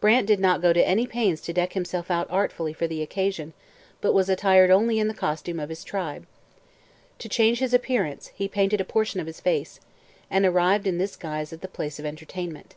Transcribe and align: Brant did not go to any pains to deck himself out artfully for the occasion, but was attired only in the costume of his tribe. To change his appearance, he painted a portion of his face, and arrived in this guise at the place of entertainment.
Brant 0.00 0.28
did 0.28 0.38
not 0.38 0.62
go 0.62 0.72
to 0.72 0.86
any 0.86 1.04
pains 1.04 1.40
to 1.40 1.52
deck 1.52 1.72
himself 1.72 2.08
out 2.08 2.28
artfully 2.30 2.72
for 2.72 2.86
the 2.86 3.02
occasion, 3.02 3.54
but 4.00 4.12
was 4.14 4.28
attired 4.28 4.70
only 4.70 5.00
in 5.00 5.08
the 5.08 5.14
costume 5.14 5.58
of 5.58 5.68
his 5.68 5.82
tribe. 5.82 6.28
To 7.18 7.28
change 7.28 7.58
his 7.58 7.74
appearance, 7.74 8.28
he 8.36 8.46
painted 8.46 8.80
a 8.80 8.84
portion 8.84 9.18
of 9.18 9.26
his 9.26 9.40
face, 9.40 9.80
and 10.30 10.46
arrived 10.46 10.86
in 10.86 10.98
this 10.98 11.16
guise 11.16 11.52
at 11.52 11.60
the 11.60 11.66
place 11.66 11.98
of 11.98 12.06
entertainment. 12.06 12.76